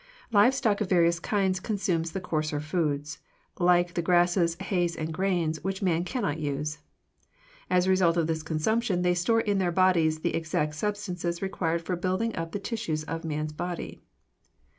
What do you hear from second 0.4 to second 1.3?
stock of various